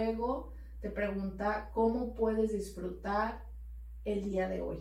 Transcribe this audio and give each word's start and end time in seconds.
Luego 0.00 0.52
te 0.80 0.90
pregunta 0.90 1.70
cómo 1.74 2.14
puedes 2.14 2.52
disfrutar 2.52 3.44
el 4.04 4.24
día 4.24 4.48
de 4.48 4.62
hoy. 4.62 4.78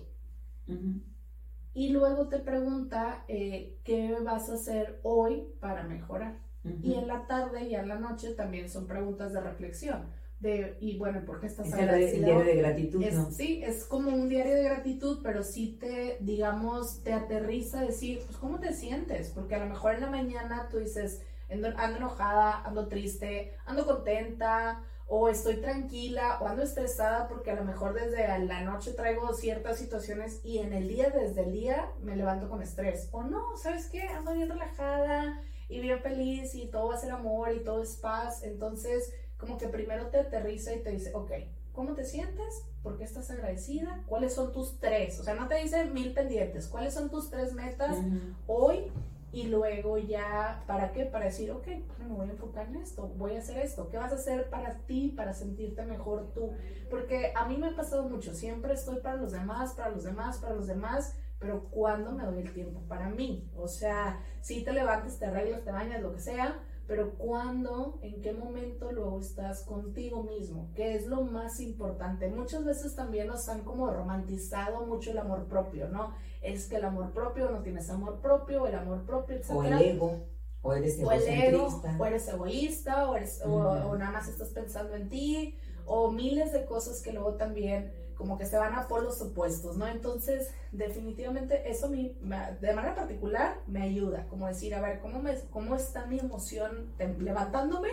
Y 1.73 1.89
luego 1.89 2.27
te 2.27 2.39
pregunta 2.39 3.25
eh, 3.27 3.77
qué 3.83 4.15
vas 4.23 4.49
a 4.49 4.55
hacer 4.55 4.99
hoy 5.03 5.47
para 5.59 5.83
mejorar. 5.83 6.37
Y 6.83 6.93
en 6.93 7.07
la 7.07 7.25
tarde 7.25 7.63
y 7.63 7.75
en 7.75 7.87
la 7.87 7.99
noche 7.99 8.33
también 8.33 8.69
son 8.69 8.85
preguntas 8.85 9.33
de 9.33 9.41
reflexión. 9.41 10.07
De, 10.39 10.77
y 10.79 10.97
bueno, 10.97 11.25
¿por 11.25 11.41
qué 11.41 11.47
estás 11.47 11.67
es 11.67 11.73
el 11.73 12.23
diario 12.23 12.45
de 12.45 12.55
gratitud, 12.55 13.03
¿no? 13.11 13.29
Sí, 13.29 13.61
es 13.61 13.83
como 13.83 14.11
un 14.11 14.29
diario 14.29 14.55
de 14.55 14.63
gratitud, 14.63 15.19
pero 15.21 15.43
sí 15.43 15.77
te, 15.77 16.17
digamos, 16.21 17.03
te 17.03 17.11
aterriza 17.11 17.81
a 17.81 17.85
decir, 17.85 18.21
pues, 18.25 18.37
¿cómo 18.37 18.57
te 18.59 18.71
sientes? 18.71 19.31
Porque 19.31 19.55
a 19.55 19.59
lo 19.59 19.65
mejor 19.65 19.95
en 19.95 20.01
la 20.01 20.09
mañana 20.09 20.69
tú 20.71 20.77
dices, 20.77 21.23
ando 21.49 21.97
enojada, 21.97 22.63
ando 22.63 22.87
triste, 22.87 23.53
ando 23.65 23.85
contenta, 23.85 24.81
o 25.09 25.27
estoy 25.27 25.57
tranquila 25.57 26.37
o 26.39 26.47
ando 26.47 26.61
estresada 26.61 27.27
porque 27.27 27.49
a 27.49 27.55
lo 27.55 27.65
mejor 27.65 27.93
desde 27.93 28.27
la 28.45 28.61
noche 28.61 28.93
traigo 28.93 29.33
ciertas 29.33 29.79
situaciones 29.79 30.39
y 30.43 30.59
en 30.59 30.71
el 30.71 30.87
día, 30.87 31.09
desde 31.09 31.41
el 31.41 31.51
día, 31.51 31.91
me 32.01 32.15
levanto 32.15 32.47
con 32.47 32.61
estrés. 32.61 33.09
O 33.11 33.23
no, 33.23 33.57
¿sabes 33.57 33.87
qué? 33.87 34.03
Ando 34.03 34.33
bien 34.33 34.49
relajada 34.49 35.41
y 35.67 35.79
bien 35.79 35.99
feliz 35.99 36.53
y 36.53 36.67
todo 36.67 36.89
va 36.89 36.95
a 36.95 36.99
ser 36.99 37.11
amor 37.11 37.51
y 37.53 37.63
todo 37.63 37.81
es 37.81 37.95
paz. 37.95 38.43
Entonces, 38.43 39.11
como 39.37 39.57
que 39.57 39.67
primero 39.67 40.07
te 40.07 40.19
aterriza 40.19 40.75
y 40.75 40.83
te 40.83 40.91
dice, 40.91 41.11
ok, 41.15 41.31
¿cómo 41.73 41.95
te 41.95 42.05
sientes? 42.05 42.63
¿Por 42.83 42.97
qué 42.97 43.03
estás 43.03 43.31
agradecida? 43.31 44.03
¿Cuáles 44.05 44.35
son 44.35 44.51
tus 44.51 44.79
tres? 44.79 45.19
O 45.19 45.23
sea, 45.23 45.33
no 45.33 45.47
te 45.47 45.55
dice 45.55 45.85
mil 45.85 46.13
pendientes. 46.13 46.67
¿Cuáles 46.67 46.93
son 46.93 47.09
tus 47.09 47.31
tres 47.31 47.53
metas 47.53 47.97
hoy 48.45 48.91
y 49.31 49.43
luego 49.43 49.97
ya, 49.97 50.63
¿para 50.65 50.91
qué? 50.91 51.05
Para 51.05 51.25
decir, 51.25 51.51
ok, 51.51 51.67
me 51.99 52.07
voy 52.07 52.27
a 52.27 52.31
enfocar 52.31 52.67
en 52.67 52.77
esto, 52.77 53.07
voy 53.17 53.35
a 53.35 53.39
hacer 53.39 53.59
esto. 53.59 53.89
¿Qué 53.89 53.97
vas 53.97 54.11
a 54.11 54.15
hacer 54.15 54.49
para 54.49 54.79
ti, 54.85 55.13
para 55.15 55.33
sentirte 55.33 55.85
mejor 55.85 56.33
tú? 56.33 56.51
Porque 56.89 57.31
a 57.35 57.45
mí 57.45 57.57
me 57.57 57.67
ha 57.67 57.75
pasado 57.75 58.09
mucho, 58.09 58.33
siempre 58.33 58.73
estoy 58.73 58.99
para 59.01 59.17
los 59.17 59.31
demás, 59.31 59.73
para 59.73 59.89
los 59.89 60.03
demás, 60.03 60.37
para 60.39 60.55
los 60.55 60.67
demás, 60.67 61.15
pero 61.39 61.65
¿cuándo 61.69 62.11
me 62.11 62.25
doy 62.25 62.41
el 62.41 62.53
tiempo 62.53 62.81
para 62.87 63.09
mí? 63.09 63.49
O 63.55 63.67
sea, 63.67 64.19
si 64.41 64.63
te 64.63 64.73
levantas, 64.73 65.19
te 65.19 65.25
arreglas, 65.25 65.63
te 65.63 65.71
bañas, 65.71 66.01
lo 66.01 66.11
que 66.11 66.19
sea, 66.19 66.59
pero 66.89 67.13
¿cuándo, 67.19 67.99
en 68.01 68.19
qué 68.19 68.33
momento 68.33 68.91
luego 68.91 69.19
estás 69.19 69.61
contigo 69.61 70.23
mismo? 70.23 70.71
¿Qué 70.73 70.95
es 70.95 71.05
lo 71.05 71.21
más 71.21 71.59
importante? 71.59 72.27
Muchas 72.29 72.65
veces 72.65 72.95
también 72.95 73.27
nos 73.27 73.47
han 73.47 73.61
como 73.61 73.91
romantizado 73.91 74.87
mucho 74.87 75.11
el 75.11 75.19
amor 75.19 75.45
propio, 75.45 75.87
¿no? 75.87 76.15
Es 76.41 76.65
que 76.65 76.77
el 76.77 76.85
amor 76.85 77.11
propio, 77.11 77.51
no 77.51 77.61
tienes 77.61 77.91
amor 77.91 78.21
propio, 78.21 78.65
el 78.65 78.73
amor 78.73 79.05
propio, 79.05 79.35
etc. 79.35 79.51
O 79.51 79.63
el 79.63 79.73
ego, 79.79 80.25
o 80.63 80.73
eres 80.73 80.97
egoísta. 80.97 81.95
O, 81.99 82.05
eres 82.07 82.27
egoísta, 82.27 83.07
o, 83.07 83.15
eres, 83.15 83.39
o 83.45 83.95
nada 83.95 84.11
más 84.11 84.27
estás 84.27 84.49
pensando 84.49 84.95
en 84.95 85.09
ti, 85.09 85.59
o 85.85 86.09
miles 86.09 86.51
de 86.53 86.65
cosas 86.65 87.03
que 87.03 87.13
luego 87.13 87.35
también 87.35 87.93
como 88.19 88.37
que 88.37 88.45
se 88.45 88.57
van 88.57 88.75
a 88.75 88.89
polos 88.89 89.21
opuestos, 89.21 89.77
¿no? 89.77 89.87
Entonces, 89.87 90.51
definitivamente 90.73 91.71
eso 91.71 91.87
de 91.87 92.73
manera 92.75 92.93
particular 92.93 93.61
me 93.65 93.81
ayuda, 93.81 94.27
como 94.27 94.45
decir, 94.45 94.75
a 94.75 94.81
ver, 94.81 94.99
¿cómo, 94.99 95.21
me, 95.21 95.35
cómo 95.51 95.73
está 95.77 96.05
mi 96.05 96.19
emoción 96.19 96.91
levantándome? 97.17 97.87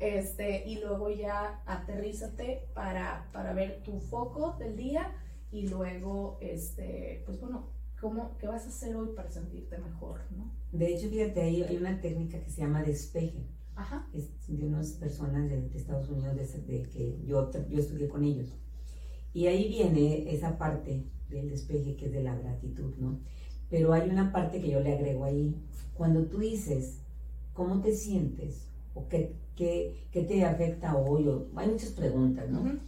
Este, 0.00 0.68
y 0.68 0.80
luego 0.80 1.08
ya 1.08 1.62
aterrízate 1.64 2.68
para, 2.74 3.30
para 3.32 3.54
ver 3.54 3.82
tu 3.82 4.00
foco 4.00 4.54
del 4.58 4.76
día 4.76 5.16
y 5.50 5.66
luego, 5.66 6.36
este, 6.42 7.22
pues 7.24 7.40
bueno, 7.40 7.70
¿cómo, 7.98 8.36
¿qué 8.36 8.46
vas 8.46 8.66
a 8.66 8.68
hacer 8.68 8.94
hoy 8.94 9.14
para 9.16 9.30
sentirte 9.30 9.78
mejor, 9.78 10.20
¿no? 10.36 10.52
De 10.72 10.92
hecho, 10.92 11.08
fíjate, 11.08 11.40
hay, 11.40 11.62
hay 11.62 11.78
una 11.78 12.02
técnica 12.02 12.38
que 12.38 12.50
se 12.50 12.60
llama 12.60 12.82
despeje. 12.82 13.46
Ajá. 13.76 14.06
Es 14.12 14.28
de 14.46 14.66
unas 14.66 14.92
personas 14.92 15.48
de, 15.48 15.70
Estados 15.74 16.10
Unidos 16.10 16.36
de, 16.36 16.82
que 16.82 17.18
yo, 17.24 17.50
yo 17.50 17.78
estudié 17.78 18.08
con 18.08 18.24
ellos. 18.24 18.54
Y 19.34 19.48
ahí 19.48 19.68
viene 19.68 20.32
esa 20.32 20.56
parte 20.56 21.04
del 21.28 21.50
despeje 21.50 21.96
que 21.96 22.06
es 22.06 22.12
de 22.12 22.22
la 22.22 22.38
gratitud, 22.38 22.94
¿no? 22.98 23.18
Pero 23.68 23.92
hay 23.92 24.08
una 24.08 24.32
parte 24.32 24.60
que 24.60 24.70
yo 24.70 24.80
le 24.80 24.94
agrego 24.94 25.24
ahí. 25.24 25.56
Cuando 25.94 26.26
tú 26.26 26.38
dices, 26.38 27.00
¿cómo 27.52 27.80
te 27.80 27.94
sientes? 27.94 28.68
¿O 28.94 29.08
qué, 29.08 29.34
qué, 29.56 30.06
qué 30.12 30.22
te 30.22 30.44
afecta 30.44 30.96
hoy? 30.96 31.26
O, 31.26 31.48
hay 31.56 31.68
muchas 31.68 31.90
preguntas, 31.90 32.48
¿no? 32.48 32.78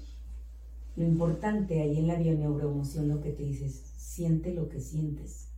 Lo 0.95 1.05
importante 1.05 1.83
ahí 1.83 1.99
en 1.99 2.07
la 2.07 2.15
bioneuroemoción 2.15 3.09
lo 3.09 3.21
que 3.21 3.33
te 3.33 3.43
dices, 3.43 3.83
siente 3.97 4.55
lo 4.55 4.69
que 4.69 4.81
sientes. 4.81 5.49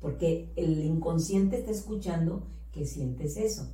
Porque 0.00 0.52
el 0.56 0.84
inconsciente 0.84 1.58
está 1.58 1.70
escuchando 1.70 2.48
que 2.72 2.84
sientes 2.84 3.36
eso. 3.36 3.72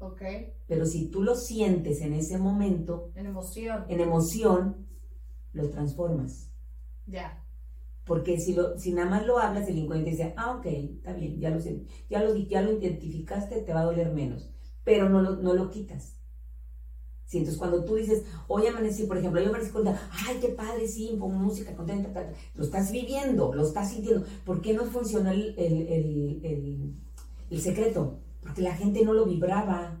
Ok. 0.00 0.22
Pero 0.66 0.86
si 0.86 1.08
tú 1.08 1.22
lo 1.22 1.36
sientes 1.36 2.00
en 2.00 2.14
ese 2.14 2.38
momento. 2.38 3.12
En 3.14 3.26
emoción. 3.26 3.84
En 3.88 4.00
emoción, 4.00 4.87
lo 5.52 5.70
transformas. 5.70 6.50
Ya. 7.06 7.44
Porque 8.04 8.40
si, 8.40 8.54
lo, 8.54 8.78
si 8.78 8.92
nada 8.92 9.10
más 9.10 9.26
lo 9.26 9.38
hablas, 9.38 9.68
el 9.68 9.78
inconsciente 9.78 10.10
dice, 10.10 10.34
ah, 10.36 10.56
ok, 10.56 10.66
está 10.66 11.12
bien, 11.12 11.38
ya 11.38 11.50
lo, 11.50 11.58
ya 12.08 12.22
lo, 12.22 12.34
ya 12.36 12.62
lo 12.62 12.72
identificaste, 12.72 13.60
te 13.60 13.74
va 13.74 13.80
a 13.80 13.84
doler 13.84 14.12
menos, 14.12 14.50
pero 14.82 15.08
no 15.08 15.20
lo, 15.20 15.36
no 15.36 15.52
lo 15.52 15.70
quitas. 15.70 16.18
Sí, 17.28 17.36
entonces 17.36 17.58
cuando 17.58 17.84
tú 17.84 17.96
dices, 17.96 18.24
hoy 18.46 18.66
amanecí, 18.66 19.02
por 19.02 19.18
ejemplo, 19.18 19.38
hoy 19.38 19.46
amanecí 19.46 19.70
contenta, 19.70 20.00
ay, 20.26 20.38
qué 20.40 20.48
padre, 20.48 20.88
sí, 20.88 21.14
pongo 21.20 21.38
música 21.38 21.76
contenta, 21.76 22.32
lo 22.54 22.64
estás 22.64 22.90
viviendo, 22.90 23.52
lo 23.52 23.66
estás 23.66 23.90
sintiendo. 23.90 24.24
¿Por 24.46 24.62
qué 24.62 24.72
no 24.72 24.86
funciona 24.86 25.32
el, 25.32 25.54
el, 25.58 26.42
el, 26.42 26.94
el, 27.50 27.60
secreto? 27.60 28.20
Porque 28.40 28.62
la 28.62 28.74
gente 28.74 29.04
no 29.04 29.12
lo 29.12 29.26
vibraba. 29.26 30.00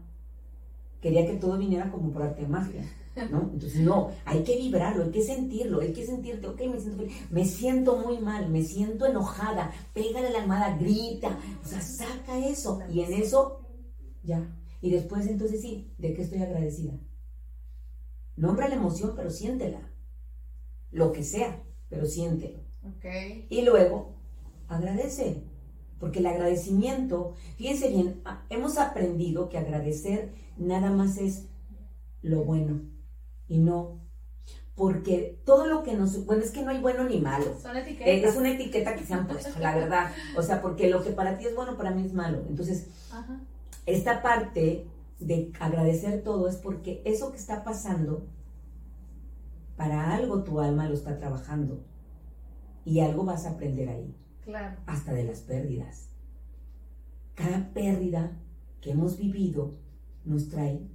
Quería 1.00 1.26
que 1.26 1.36
todo 1.36 1.58
viniera 1.58 1.90
como 1.90 2.10
por 2.12 2.22
arte 2.22 2.42
de 2.42 2.48
magia. 2.48 2.82
¿no? 3.30 3.50
Entonces, 3.52 3.80
no, 3.80 4.10
hay 4.24 4.42
que 4.44 4.56
vibrarlo, 4.56 5.04
hay 5.04 5.10
que 5.10 5.22
sentirlo, 5.22 5.80
hay 5.80 5.92
que 5.92 6.06
sentirte, 6.06 6.46
ok, 6.46 6.60
me 6.70 6.80
siento 6.80 7.04
me 7.30 7.44
siento 7.44 7.96
muy 7.96 8.18
mal, 8.18 8.48
me 8.48 8.62
siento 8.62 9.06
enojada, 9.06 9.72
pégale 9.92 10.30
la 10.30 10.42
almohada, 10.42 10.76
grita, 10.76 11.38
o 11.64 11.66
sea, 11.66 11.80
saca 11.80 12.38
eso, 12.38 12.80
y 12.88 13.00
en 13.00 13.14
eso, 13.14 13.60
ya. 14.22 14.54
Y 14.80 14.90
después, 14.90 15.26
entonces 15.26 15.60
sí, 15.60 15.92
¿de 15.98 16.14
qué 16.14 16.22
estoy 16.22 16.40
agradecida? 16.42 16.92
Nombra 18.36 18.68
la 18.68 18.76
emoción, 18.76 19.14
pero 19.16 19.30
siéntela. 19.30 19.80
Lo 20.92 21.10
que 21.10 21.24
sea, 21.24 21.60
pero 21.88 22.06
siéntelo. 22.06 22.60
Okay. 22.98 23.46
Y 23.50 23.62
luego, 23.62 24.14
agradece. 24.68 25.42
Porque 25.98 26.20
el 26.20 26.26
agradecimiento, 26.26 27.34
fíjense 27.56 27.88
bien, 27.88 28.20
ah, 28.24 28.44
hemos 28.50 28.78
aprendido 28.78 29.48
que 29.48 29.58
agradecer 29.58 30.32
nada 30.56 30.90
más 30.90 31.18
es 31.18 31.46
lo 32.22 32.44
bueno 32.44 32.82
y 33.48 33.58
no. 33.58 34.00
Porque 34.74 35.40
todo 35.44 35.66
lo 35.66 35.82
que 35.82 35.94
nos. 35.94 36.24
Bueno, 36.24 36.44
es 36.44 36.52
que 36.52 36.62
no 36.62 36.70
hay 36.70 36.80
bueno 36.80 37.02
ni 37.02 37.20
malo. 37.20 37.58
Son 37.60 37.76
etiquetas. 37.76 38.30
Es 38.30 38.36
una 38.36 38.50
etiqueta 38.50 38.94
que 38.94 39.04
se 39.04 39.12
han 39.12 39.26
puesto, 39.26 39.58
la 39.58 39.74
verdad. 39.74 40.12
O 40.36 40.42
sea, 40.42 40.62
porque 40.62 40.88
lo 40.88 41.02
que 41.02 41.10
para 41.10 41.36
ti 41.36 41.46
es 41.46 41.56
bueno, 41.56 41.76
para 41.76 41.90
mí 41.90 42.06
es 42.06 42.12
malo. 42.12 42.44
Entonces, 42.48 42.86
esta 43.86 44.22
parte 44.22 44.86
de 45.18 45.50
agradecer 45.58 46.22
todo 46.22 46.48
es 46.48 46.54
porque 46.56 47.02
eso 47.04 47.32
que 47.32 47.38
está 47.38 47.64
pasando, 47.64 48.28
para 49.76 50.14
algo 50.14 50.44
tu 50.44 50.60
alma 50.60 50.88
lo 50.88 50.94
está 50.94 51.18
trabajando. 51.18 51.80
Y 52.84 53.00
algo 53.00 53.24
vas 53.24 53.46
a 53.46 53.50
aprender 53.50 53.88
ahí. 53.88 54.14
Claro. 54.48 54.78
Hasta 54.86 55.12
de 55.12 55.24
las 55.24 55.40
pérdidas. 55.40 56.08
Cada 57.34 57.68
pérdida 57.74 58.32
que 58.80 58.92
hemos 58.92 59.18
vivido 59.18 59.74
nos 60.24 60.48
trae 60.48 60.88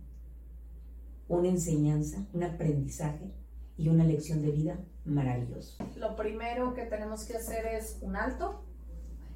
una 1.28 1.50
enseñanza, 1.50 2.26
un 2.34 2.46
aprendizaje 2.46 3.32
y 3.78 3.90
una 3.90 4.06
lección 4.06 4.42
de 4.42 4.50
vida 4.50 4.80
maravilloso. 5.06 5.86
Lo 5.98 6.16
primero 6.16 6.74
que 6.74 6.88
tenemos 6.88 7.26
que 7.26 7.38
hacer 7.38 7.68
es 7.68 8.00
un 8.02 8.16
alto 8.16 8.66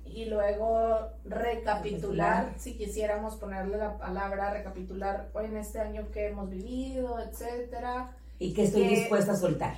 y 0.03 0.25
luego 0.25 1.11
recapitular, 1.23 2.55
si 2.57 2.75
quisiéramos 2.75 3.35
ponerle 3.35 3.77
la 3.77 3.99
palabra 3.99 4.51
recapitular 4.51 5.29
hoy 5.35 5.45
en 5.45 5.57
este 5.57 5.79
año 5.79 6.09
que 6.09 6.29
hemos 6.29 6.49
vivido, 6.49 7.19
etcétera. 7.19 8.17
Y 8.39 8.55
que 8.55 8.63
estoy 8.63 8.87
dispuesta 8.87 9.33
a 9.33 9.35
soltar. 9.35 9.75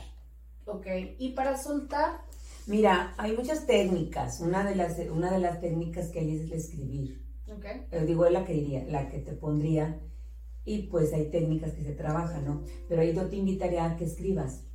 Ok, 0.65 0.87
y 1.17 1.33
para 1.33 1.57
soltar. 1.57 2.21
Mira, 2.69 3.15
hay 3.17 3.35
muchas 3.35 3.65
técnicas. 3.65 4.41
Una 4.41 4.63
de 4.63 4.75
las, 4.75 4.99
una 5.11 5.31
de 5.31 5.39
las 5.39 5.59
técnicas 5.59 6.09
que 6.09 6.19
hay 6.19 6.35
es 6.35 6.41
el 6.41 6.53
escribir. 6.53 7.25
Okay. 7.57 7.87
Eh, 7.89 8.05
digo, 8.05 8.27
es 8.27 8.31
la 8.31 8.45
que 8.45 8.53
diría, 8.53 8.85
la 8.85 9.09
que 9.09 9.17
te 9.17 9.33
pondría 9.33 9.99
y 10.65 10.83
pues 10.83 11.11
hay 11.13 11.31
técnicas 11.31 11.73
que 11.73 11.83
se 11.83 11.93
trabajan, 11.93 12.45
¿no? 12.45 12.63
Pero 12.87 13.01
ahí 13.01 13.15
yo 13.15 13.27
te 13.27 13.37
invitaría 13.37 13.85
a 13.85 13.97
que 13.97 14.05
escribas, 14.05 14.67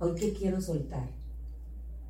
hoy 0.00 0.14
qué 0.16 0.34
quiero 0.34 0.60
soltar, 0.60 1.08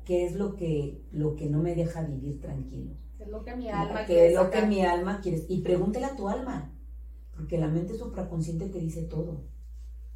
qué 0.03 0.25
es 0.25 0.35
lo 0.35 0.57
que, 0.57 1.01
lo 1.13 1.37
que 1.37 1.49
no 1.49 1.61
me 1.61 1.75
deja 1.75 2.01
vivir 2.01 2.41
tranquilo. 2.41 2.91
¿Qué 3.17 3.23
es 3.23 3.29
lo 3.29 3.45
que 3.45 3.55
mi 3.55 3.69
alma 3.69 4.05
quiere? 4.05 4.21
¿Qué 4.21 4.27
es 4.27 4.35
lo 4.35 4.49
que 4.51 4.65
mi 4.65 4.81
alma 4.81 5.21
quiere? 5.21 5.45
Y 5.47 5.61
pregúntale 5.61 6.07
a 6.07 6.15
tu 6.17 6.27
alma, 6.27 6.75
porque 7.33 7.57
la 7.57 7.69
mente 7.69 7.97
supraconsciente 7.97 8.67
te 8.67 8.79
dice 8.79 9.03
todo. 9.03 9.45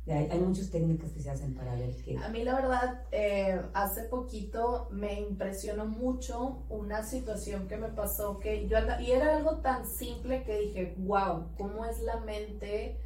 Hay, 0.09 0.39
muchas 0.39 0.69
técnicas 0.69 1.11
que 1.11 1.19
se 1.19 1.29
hacen 1.29 1.53
para 1.53 1.75
ver 1.75 1.95
qué. 1.97 2.17
A 2.17 2.29
mí 2.29 2.43
la 2.43 2.55
verdad, 2.55 3.01
eh, 3.11 3.61
hace 3.73 4.03
poquito 4.03 4.87
me 4.91 5.19
impresionó 5.19 5.85
mucho 5.85 6.63
una 6.69 7.03
situación 7.03 7.67
que 7.67 7.77
me 7.77 7.89
pasó 7.89 8.39
que 8.39 8.67
yo 8.67 8.77
andaba, 8.77 9.01
y 9.01 9.11
era 9.11 9.35
algo 9.35 9.57
tan 9.57 9.85
simple 9.87 10.43
que 10.43 10.59
dije, 10.59 10.95
wow, 10.97 11.47
¿cómo 11.57 11.85
es 11.85 11.99
la 12.01 12.19
mente? 12.21 12.97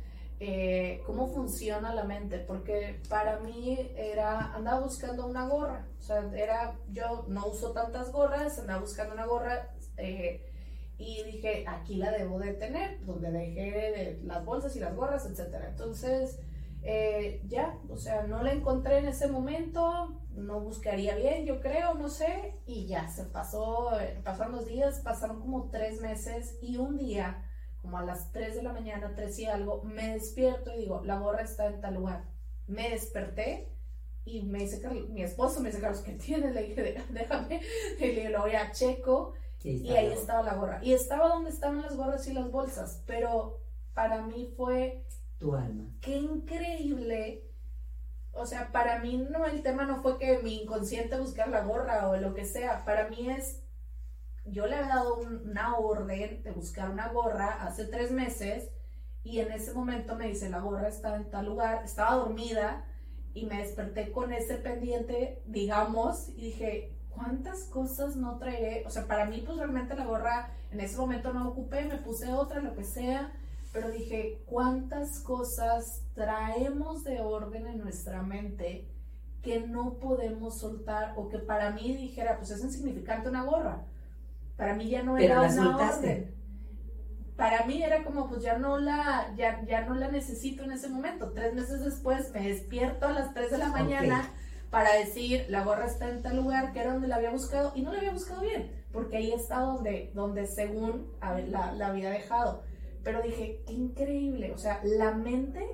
eh, 0.44 1.04
cómo 1.06 1.28
funciona 1.28 1.94
la 1.94 2.04
mente, 2.04 2.40
porque 2.40 3.00
para 3.10 3.40
mí 3.42 3.78
era, 3.96 4.52
andaba 4.56 4.80
buscando 4.80 5.28
una 5.28 5.48
gorra, 5.48 5.86
o 6.00 6.02
sea, 6.02 6.28
era, 6.36 6.80
yo 6.92 7.26
no 7.28 7.46
uso 7.46 7.74
tantas 7.74 8.12
gorras, 8.12 8.58
andaba 8.58 8.82
buscando 8.82 9.14
una 9.14 9.28
gorra 9.28 9.70
eh, 9.98 10.44
y 10.98 11.24
dije, 11.26 11.64
aquí 11.68 11.98
la 11.98 12.10
debo 12.10 12.40
de 12.40 12.54
tener, 12.54 13.06
donde 13.06 13.30
dejé 13.30 14.20
las 14.24 14.44
bolsas 14.44 14.76
y 14.76 14.80
las 14.80 14.96
gorras, 14.96 15.28
etc. 15.28 15.58
Entonces, 15.70 16.40
eh, 16.84 17.42
ya, 17.48 17.78
o 17.90 17.98
sea, 17.98 18.24
no 18.24 18.42
la 18.42 18.54
encontré 18.54 19.00
en 19.00 19.08
ese 19.08 19.28
momento, 19.28 20.22
no 20.36 20.60
buscaría 20.60 21.16
bien, 21.16 21.46
yo 21.46 21.60
creo, 21.62 21.94
no 21.94 22.10
sé, 22.10 22.56
y 22.66 22.88
ya, 22.88 23.08
se 23.08 23.26
pasó, 23.26 23.92
pasaron 24.24 24.54
los 24.54 24.66
días, 24.66 25.02
pasaron 25.02 25.40
como 25.40 25.70
tres 25.70 26.02
meses 26.02 26.58
y 26.62 26.78
un 26.78 26.98
día 26.98 27.46
como 27.82 27.98
a 27.98 28.04
las 28.04 28.32
3 28.32 28.56
de 28.56 28.64
la 28.64 28.74
mañana, 28.74 29.14
3 29.16 29.40
y 29.40 29.46
algo, 29.46 29.82
me 29.84 30.14
despierto 30.14 30.74
y 30.74 30.82
digo, 30.82 31.02
la 31.04 31.18
gorra 31.18 31.42
está 31.42 31.68
en 31.68 31.82
tal 31.82 31.96
lugar. 31.96 32.24
Me 32.68 32.90
desperté 32.92 33.70
y 34.24 34.44
me 34.44 34.60
dice, 34.60 34.88
mi 35.10 35.24
esposo 35.24 35.62
me 35.62 35.70
dice, 35.70 35.82
Carlos, 35.82 36.02
¿qué 36.02 36.14
tienes? 36.14 36.54
Le 36.54 36.64
dije, 36.64 37.04
déjame. 37.10 37.62
Y 38.00 38.12
le 38.12 38.30
lo 38.30 38.42
voy 38.42 38.54
a 38.54 38.72
checo. 38.72 39.34
y 39.64 39.90
ahí 39.92 40.12
estaba 40.12 40.44
la 40.44 40.56
gorra. 40.56 40.80
Y 40.84 40.94
estaba 40.94 41.28
donde 41.28 41.50
estaban 41.50 41.82
las 41.82 41.96
gorras 41.96 42.28
y 42.28 42.34
las 42.34 42.52
bolsas. 42.52 43.02
Pero 43.08 43.60
para 43.94 44.22
mí 44.22 44.54
fue... 44.56 45.04
Tu 45.42 45.56
alma. 45.56 45.90
Qué 46.02 46.18
increíble. 46.18 47.44
O 48.32 48.46
sea, 48.46 48.72
para 48.72 49.00
mí 49.00 49.18
no, 49.18 49.48
el 49.48 49.64
tema 49.64 49.86
no 49.86 50.04
fue 50.04 50.20
que 50.20 50.38
mi 50.44 50.62
inconsciente 50.62 51.20
buscar 51.20 51.50
la 51.50 51.64
gorra 51.64 52.08
o 52.10 52.16
lo 52.16 52.36
que 52.36 52.46
sea. 52.46 52.86
Para 52.86 53.10
mí 53.10 53.28
es 53.28 53.60
yo 54.46 54.68
le 54.68 54.76
había 54.76 54.96
dado 54.96 55.16
una 55.16 55.78
orden 55.78 56.44
de 56.44 56.52
buscar 56.52 56.92
una 56.92 57.08
gorra 57.10 57.64
hace 57.64 57.86
tres 57.86 58.12
meses 58.12 58.70
y 59.24 59.40
en 59.40 59.52
ese 59.52 59.74
momento 59.74 60.16
me 60.16 60.28
dice, 60.28 60.48
la 60.50 60.60
gorra 60.60 60.88
está 60.88 61.16
en 61.16 61.30
tal 61.32 61.48
lugar, 61.48 61.84
estaba 61.84 62.18
dormida 62.18 62.86
y 63.34 63.48
me 63.48 63.58
desperté 63.58 64.12
con 64.12 64.32
ese 64.34 64.56
pendiente, 64.56 65.42
digamos, 65.48 66.30
y 66.30 66.42
dije, 66.42 66.96
¿cuántas 67.10 67.64
cosas 67.64 68.16
no 68.16 68.38
traeré? 68.38 68.84
O 68.86 68.92
sea, 68.92 69.08
para 69.08 69.26
mí 69.26 69.42
pues 69.44 69.58
realmente 69.58 69.96
la 69.96 70.06
gorra 70.06 70.52
en 70.72 70.82
ese 70.82 70.98
momento 70.98 71.34
no 71.34 71.50
ocupé, 71.50 71.86
me 71.86 71.98
puse 71.98 72.32
otra, 72.32 72.62
lo 72.62 72.76
que 72.76 72.84
sea, 72.84 73.32
pero 73.72 73.90
dije, 73.90 74.42
¿cuántas 74.46 75.20
cosas 75.20 76.04
traemos 76.14 77.04
de 77.04 77.22
orden 77.22 77.68
en 77.68 77.80
nuestra 77.80 78.22
mente 78.22 78.88
que 79.42 79.62
no 79.62 79.94
podemos 79.94 80.60
soltar 80.60 81.14
o 81.16 81.30
que 81.30 81.40
para 81.40 81.72
mí 81.72 81.96
dijera, 81.96 82.38
pues 82.38 82.52
es 82.52 82.64
insignificante 82.64 83.30
una 83.30 83.44
gorra? 83.44 83.86
Para 84.58 84.76
mí 84.76 84.90
ya 84.90 85.04
no 85.04 85.18
era 85.18 85.42
una 85.42 85.78
orden. 85.78 86.36
Para 87.38 87.66
mí 87.66 87.82
era 87.82 88.04
como, 88.04 88.28
pues 88.28 88.44
ya 88.44 88.58
no 88.58 88.78
la, 88.78 89.34
ya, 89.36 89.66
ya 89.66 89.86
no 89.86 89.96
la 89.96 90.12
necesito 90.12 90.64
en 90.64 90.74
ese 90.74 90.90
momento. 90.90 91.32
Tres 91.32 91.56
meses 91.56 91.84
después 91.84 92.32
me 92.34 92.48
despierto 92.48 93.08
a 93.08 93.14
las 93.14 93.34
3 93.34 93.52
de 93.52 93.58
la 93.58 93.70
mañana 93.70 94.30
para 94.70 94.94
decir, 94.94 95.46
la 95.50 95.64
gorra 95.64 95.86
está 95.86 96.10
en 96.10 96.22
tal 96.22 96.36
lugar, 96.36 96.72
que 96.72 96.82
era 96.82 96.94
donde 96.94 97.08
la 97.08 97.16
había 97.16 97.32
buscado, 97.32 97.72
y 97.74 97.82
no 97.82 97.92
la 97.92 98.00
había 98.00 98.12
buscado 98.12 98.42
bien, 98.42 98.72
porque 98.94 99.18
ahí 99.18 99.32
está 99.32 99.60
donde, 99.60 100.12
donde 100.14 100.46
según 100.46 101.12
la, 101.50 101.72
la 101.74 101.88
había 101.88 102.12
dejado. 102.12 102.64
Pero 103.04 103.22
dije, 103.22 103.64
qué 103.66 103.74
increíble, 103.74 104.52
o 104.52 104.58
sea, 104.58 104.82
la 104.84 105.14
mente, 105.14 105.66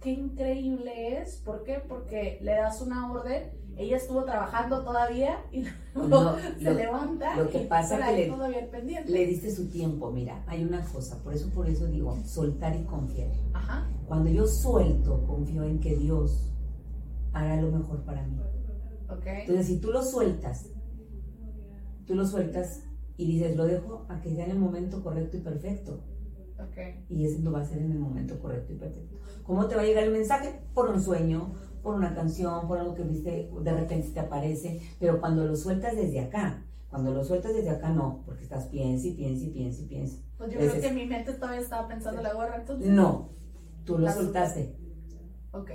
qué 0.00 0.10
increíble 0.10 1.20
es. 1.20 1.36
¿Por 1.36 1.62
qué? 1.64 1.82
Porque 1.86 2.38
le 2.42 2.52
das 2.52 2.80
una 2.82 3.10
orden 3.10 3.50
ella 3.76 3.98
estuvo 3.98 4.24
trabajando 4.24 4.82
todavía 4.82 5.44
y 5.52 5.64
luego 5.94 6.36
se 6.58 6.74
levanta 6.74 7.36
lo 7.36 7.50
que 7.50 7.60
pasa 7.60 7.98
que 8.06 8.16
le, 8.16 8.26
todavía 8.28 8.70
pendiente. 8.70 9.12
le 9.12 9.26
diste 9.26 9.54
su 9.54 9.68
tiempo 9.68 10.10
mira 10.10 10.42
hay 10.46 10.64
una 10.64 10.82
cosa 10.84 11.22
por 11.22 11.34
eso 11.34 11.50
por 11.50 11.68
eso 11.68 11.86
digo 11.86 12.16
soltar 12.24 12.74
y 12.74 12.84
confiar 12.84 13.30
Ajá. 13.52 13.90
cuando 14.06 14.30
yo 14.30 14.46
suelto 14.46 15.24
confío 15.26 15.64
en 15.64 15.78
que 15.80 15.94
Dios 15.94 16.52
hará 17.32 17.60
lo 17.60 17.70
mejor 17.70 18.02
para 18.04 18.22
mí 18.26 18.40
okay. 19.10 19.42
entonces 19.42 19.66
si 19.66 19.78
tú 19.78 19.90
lo 19.90 20.02
sueltas 20.02 20.70
tú 22.06 22.14
lo 22.14 22.26
sueltas 22.26 22.82
y 23.18 23.26
dices 23.26 23.56
lo 23.56 23.66
dejo 23.66 24.06
a 24.08 24.20
que 24.20 24.34
sea 24.34 24.46
en 24.46 24.52
el 24.52 24.58
momento 24.58 25.02
correcto 25.02 25.36
y 25.36 25.40
perfecto 25.40 26.00
okay. 26.60 27.04
y 27.08 27.24
eso 27.24 27.40
lo 27.42 27.52
va 27.52 27.60
a 27.60 27.64
ser 27.64 27.78
en 27.78 27.92
el 27.92 27.98
momento 27.98 28.38
correcto 28.38 28.72
y 28.72 28.76
perfecto 28.76 29.16
¿cómo 29.42 29.66
te 29.66 29.76
va 29.76 29.82
a 29.82 29.84
llegar 29.84 30.04
el 30.04 30.12
mensaje? 30.12 30.60
por 30.74 30.90
un 30.90 31.00
sueño 31.00 31.54
por 31.86 31.94
una 31.94 32.16
canción, 32.16 32.66
por 32.66 32.78
algo 32.78 32.94
que 32.94 33.04
viste, 33.04 33.48
de 33.62 33.72
repente 33.72 34.08
te 34.08 34.18
aparece, 34.18 34.80
pero 34.98 35.20
cuando 35.20 35.46
lo 35.46 35.54
sueltas 35.54 35.94
desde 35.94 36.18
acá, 36.18 36.64
cuando 36.90 37.12
lo 37.12 37.22
sueltas 37.22 37.54
desde 37.54 37.70
acá 37.70 37.90
no, 37.90 38.24
porque 38.26 38.42
estás 38.42 38.66
piensa 38.66 39.06
y 39.06 39.12
piensa 39.12 39.44
y 39.44 39.50
piensa 39.50 39.82
y 39.82 39.84
piensa. 39.84 40.18
Pues 40.36 40.50
yo 40.50 40.58
creo 40.58 40.80
que 40.80 40.90
mi 40.90 41.06
mente 41.06 41.34
todavía 41.34 41.60
estaba 41.60 41.86
pensando 41.86 42.22
la 42.22 42.34
gorra 42.34 42.56
entonces. 42.56 42.88
No, 42.88 43.28
tú 43.84 43.98
lo 43.98 44.10
soltaste. 44.10 44.74
Ok. 45.52 45.70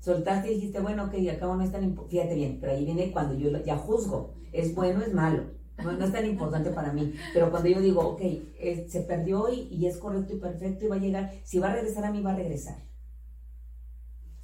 Soltaste 0.00 0.50
y 0.50 0.54
dijiste, 0.54 0.80
bueno, 0.80 1.04
ok, 1.04 1.14
acá 1.30 1.44
no 1.44 1.60
es 1.60 1.70
tan 1.70 1.84
importante, 1.84 2.16
fíjate 2.16 2.34
bien, 2.34 2.56
pero 2.58 2.72
ahí 2.72 2.86
viene 2.86 3.12
cuando 3.12 3.34
yo 3.34 3.50
ya 3.62 3.76
juzgo, 3.76 4.32
es 4.52 4.74
bueno, 4.74 5.02
es 5.02 5.12
malo. 5.12 5.50
No, 5.84 6.04
es 6.04 6.12
tan 6.12 6.26
importante 6.26 6.70
para 6.70 6.92
mí. 6.92 7.14
Pero 7.32 7.50
cuando 7.50 7.68
yo 7.68 7.80
digo, 7.80 8.00
ok, 8.00 8.20
se 8.88 9.00
perdió 9.02 9.52
y, 9.52 9.68
y, 9.70 9.86
es 9.86 9.98
correcto 9.98 10.34
y 10.34 10.38
perfecto 10.38 10.84
y 10.84 10.88
va 10.88 10.96
a 10.96 11.00
llegar, 11.00 11.32
si 11.44 11.58
va 11.58 11.70
a 11.70 11.74
regresar 11.74 12.04
a 12.04 12.10
mí, 12.10 12.20
va 12.20 12.32
a 12.32 12.36
regresar. 12.36 12.76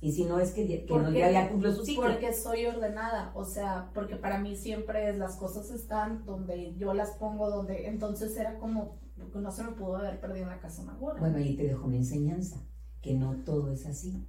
Y 0.00 0.12
si 0.12 0.24
no 0.24 0.38
es 0.38 0.52
que, 0.52 0.66
que 0.66 0.86
no, 0.88 1.10
ya, 1.10 1.50
cumplió 1.50 1.72
su 1.72 1.84
ciclo. 1.84 2.04
Porque 2.04 2.32
soy 2.32 2.66
ordenada, 2.66 3.32
o 3.34 3.44
sea, 3.44 3.90
porque 3.94 4.14
para 4.14 4.38
mí 4.38 4.54
siempre 4.54 5.10
es, 5.10 5.18
las 5.18 5.36
cosas 5.36 5.70
están 5.70 6.24
donde 6.24 6.74
yo 6.76 6.94
las 6.94 7.10
pongo, 7.12 7.50
donde 7.50 7.88
entonces 7.88 8.36
era 8.36 8.58
como, 8.58 8.96
no 9.34 9.50
se 9.50 9.64
me 9.64 9.72
pudo 9.72 9.96
haber 9.96 10.20
perdido 10.20 10.44
en 10.44 10.50
la 10.50 10.60
casa 10.60 10.82
una 10.82 10.94
Bueno, 10.94 11.40
y 11.40 11.56
te 11.56 11.64
dejo 11.64 11.86
una 11.86 11.96
enseñanza, 11.96 12.62
que 13.02 13.14
no 13.14 13.42
todo 13.44 13.72
es 13.72 13.86
así. 13.86 14.24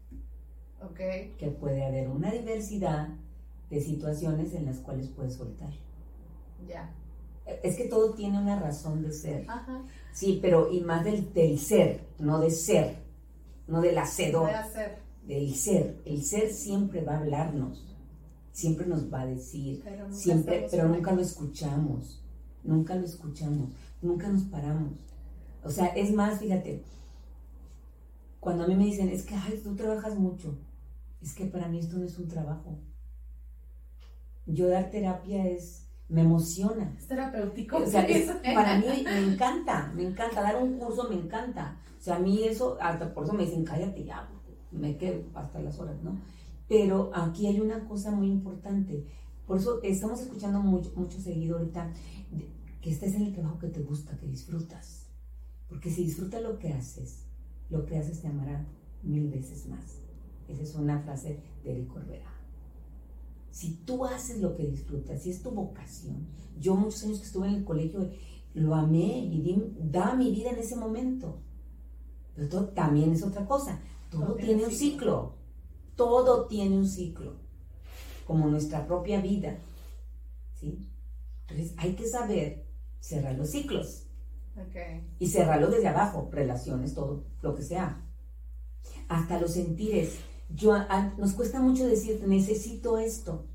Ok. 0.81 1.37
Que 1.37 1.55
puede 1.59 1.85
haber 1.85 2.09
una 2.09 2.31
diversidad 2.31 3.09
de 3.69 3.81
situaciones 3.81 4.55
en 4.55 4.65
las 4.65 4.79
cuales 4.79 5.09
puedes 5.09 5.35
soltar. 5.35 5.71
Ya. 6.67 6.91
Es 7.63 7.75
que 7.75 7.85
todo 7.85 8.13
tiene 8.13 8.39
una 8.39 8.59
razón 8.59 9.01
de 9.01 9.11
ser. 9.11 9.45
Ajá. 9.47 9.83
Sí, 10.13 10.39
pero 10.41 10.71
y 10.71 10.81
más 10.81 11.03
del, 11.03 11.33
del 11.33 11.59
ser, 11.59 12.07
no 12.19 12.39
de 12.39 12.51
ser, 12.51 12.97
no 13.67 13.81
del 13.81 13.97
hacedor. 13.97 14.47
De 14.47 14.55
hacer 14.55 15.09
del 15.29 15.53
ser. 15.53 16.01
El 16.05 16.23
ser 16.23 16.51
siempre 16.51 17.03
va 17.03 17.13
a 17.13 17.19
hablarnos, 17.19 17.85
siempre 18.51 18.87
nos 18.87 19.13
va 19.13 19.21
a 19.21 19.25
decir, 19.27 19.83
siempre, 20.09 20.67
pero 20.69 20.89
nunca 20.89 21.11
lo 21.11 21.21
escuchamos, 21.21 22.23
nunca 22.63 22.95
lo 22.95 23.05
escuchamos, 23.05 23.69
nunca 24.01 24.27
nos 24.27 24.43
paramos. 24.43 24.93
O 25.63 25.69
sea, 25.69 25.87
es 25.87 26.11
más, 26.11 26.39
fíjate, 26.39 26.83
cuando 28.39 28.63
a 28.63 28.67
mí 28.67 28.75
me 28.75 28.85
dicen, 28.85 29.09
es 29.09 29.23
que, 29.23 29.35
ay, 29.35 29.61
tú 29.63 29.75
trabajas 29.75 30.17
mucho, 30.17 30.57
es 31.21 31.35
que 31.35 31.45
para 31.45 31.67
mí 31.67 31.77
esto 31.79 31.97
no 31.97 32.05
es 32.05 32.17
un 32.17 32.27
trabajo. 32.27 32.79
Yo 34.47 34.67
dar 34.67 34.89
terapia 34.89 35.47
es, 35.47 35.85
me 36.09 36.21
emociona. 36.21 36.93
Es 36.97 37.07
terapéutico. 37.07 37.77
O 37.77 37.85
sea, 37.85 38.05
para 38.55 38.79
mí 38.79 38.85
me 39.03 39.33
encanta, 39.33 39.91
me 39.95 40.03
encanta, 40.03 40.41
dar 40.41 40.61
un 40.61 40.77
curso 40.77 41.07
me 41.09 41.15
encanta. 41.15 41.77
O 41.97 42.01
sea, 42.01 42.15
a 42.15 42.19
mí 42.19 42.43
eso, 42.43 42.77
hasta 42.81 43.13
por 43.13 43.25
eso 43.25 43.33
me 43.33 43.45
dicen, 43.45 43.63
cállate 43.63 44.03
ya, 44.03 44.27
me 44.71 44.97
quedo 44.97 45.23
hasta 45.35 45.59
las 45.59 45.79
horas, 45.79 46.01
¿no? 46.03 46.19
Pero 46.67 47.11
aquí 47.13 47.47
hay 47.47 47.59
una 47.59 47.87
cosa 47.87 48.11
muy 48.11 48.27
importante. 48.27 49.05
Por 49.45 49.57
eso 49.57 49.79
estamos 49.83 50.21
escuchando 50.21 50.59
mucho, 50.59 50.91
mucho 50.95 51.19
seguido 51.19 51.57
ahorita 51.57 51.91
que 52.81 52.91
estés 52.91 53.15
en 53.15 53.23
el 53.23 53.33
trabajo 53.33 53.59
que 53.59 53.67
te 53.67 53.81
gusta, 53.81 54.17
que 54.17 54.27
disfrutas. 54.27 55.07
Porque 55.67 55.89
si 55.89 56.03
disfrutas 56.03 56.41
lo 56.41 56.57
que 56.57 56.73
haces, 56.73 57.25
lo 57.69 57.85
que 57.85 57.97
haces 57.97 58.21
te 58.21 58.27
amará 58.27 58.65
mil 59.03 59.29
veces 59.29 59.67
más. 59.67 59.99
Esa 60.47 60.63
es 60.63 60.75
una 60.75 60.99
frase 60.99 61.43
de 61.63 61.71
Eric 61.71 61.87
Corbera. 61.87 62.38
Si 63.51 63.75
tú 63.77 64.05
haces 64.05 64.39
lo 64.39 64.55
que 64.55 64.65
disfrutas, 64.65 65.21
si 65.23 65.31
es 65.31 65.41
tu 65.41 65.51
vocación, 65.51 66.27
yo 66.59 66.75
muchos 66.75 67.03
años 67.03 67.19
que 67.19 67.25
estuve 67.25 67.47
en 67.47 67.55
el 67.55 67.63
colegio 67.63 68.09
lo 68.53 68.75
amé 68.75 69.19
y 69.19 69.41
di, 69.41 69.75
daba 69.79 70.15
mi 70.15 70.31
vida 70.31 70.51
en 70.51 70.59
ese 70.59 70.75
momento. 70.75 71.41
Pero 72.33 72.47
esto 72.47 72.67
también 72.69 73.11
es 73.11 73.23
otra 73.23 73.45
cosa. 73.45 73.79
Todo 74.09 74.35
tiene 74.35 74.65
un 74.65 74.71
ciclo. 74.71 75.35
Todo 75.95 76.47
tiene 76.47 76.77
un 76.77 76.87
ciclo. 76.87 77.35
Como 78.25 78.47
nuestra 78.47 78.85
propia 78.87 79.21
vida. 79.21 79.59
¿Sí? 80.55 80.87
Entonces 81.47 81.75
hay 81.77 81.95
que 81.95 82.07
saber 82.07 82.65
cerrar 82.99 83.35
los 83.35 83.49
ciclos. 83.49 84.05
Y 85.19 85.27
cerrarlos 85.27 85.71
desde 85.71 85.87
abajo, 85.87 86.29
relaciones, 86.31 86.93
todo, 86.93 87.23
lo 87.41 87.55
que 87.55 87.63
sea. 87.63 88.05
Hasta 89.07 89.39
los 89.39 89.53
sentires. 89.53 90.17
Yo, 90.49 90.73
nos 91.17 91.33
cuesta 91.33 91.59
mucho 91.61 91.87
decir, 91.87 92.23
necesito 92.27 92.97
esto. 92.97 93.45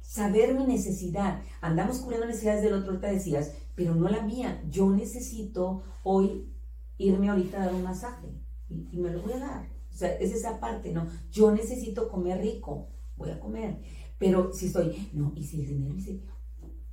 Saber 0.00 0.54
mi 0.54 0.64
necesidad. 0.64 1.40
Andamos 1.60 1.98
cubriendo 1.98 2.26
necesidades 2.26 2.62
del 2.62 2.74
otro, 2.74 2.98
te 2.98 3.06
decías, 3.06 3.52
pero 3.76 3.94
no 3.94 4.08
la 4.08 4.22
mía. 4.22 4.62
Yo 4.68 4.90
necesito 4.90 5.82
hoy 6.02 6.52
irme 6.98 7.28
ahorita 7.28 7.62
a 7.62 7.66
dar 7.66 7.74
un 7.74 7.84
masaje 7.84 8.28
y, 8.68 8.98
me 8.98 9.10
lo 9.10 9.22
voy 9.22 9.32
a 9.34 9.38
dar. 9.38 9.68
O 9.92 9.96
sea, 9.96 10.12
es 10.16 10.32
esa 10.32 10.60
parte, 10.60 10.92
¿no? 10.92 11.06
Yo 11.30 11.50
necesito 11.52 12.08
comer 12.08 12.40
rico, 12.40 12.88
voy 13.16 13.30
a 13.30 13.40
comer. 13.40 13.80
Pero 14.18 14.52
si 14.52 14.66
estoy, 14.66 15.10
no, 15.12 15.32
y 15.34 15.44
si 15.44 15.60
el 15.60 15.66
dinero 15.66 15.94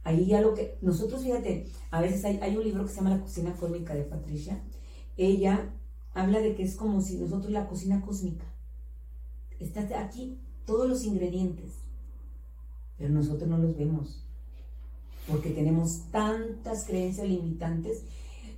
ahí 0.04 0.26
ya 0.26 0.40
lo 0.40 0.54
que, 0.54 0.78
nosotros 0.82 1.24
fíjate, 1.24 1.68
a 1.92 2.00
veces 2.00 2.24
hay, 2.24 2.40
hay 2.42 2.56
un 2.56 2.64
libro 2.64 2.86
que 2.86 2.90
se 2.90 2.96
llama 2.96 3.10
La 3.10 3.22
cocina 3.22 3.54
cósmica 3.54 3.94
de 3.94 4.04
Patricia, 4.04 4.64
ella 5.18 5.74
habla 6.14 6.40
de 6.40 6.56
que 6.56 6.64
es 6.64 6.76
como 6.76 7.02
si 7.02 7.18
nosotros 7.18 7.52
la 7.52 7.68
cocina 7.68 8.02
cósmica. 8.02 8.46
Está 9.60 10.00
aquí 10.00 10.38
todos 10.66 10.88
los 10.88 11.04
ingredientes, 11.04 11.80
pero 12.98 13.14
nosotros 13.14 13.50
no 13.50 13.58
los 13.58 13.78
vemos 13.78 14.28
porque 15.28 15.52
tenemos 15.52 16.10
tantas 16.12 16.86
creencias 16.86 17.28
limitantes. 17.28 18.04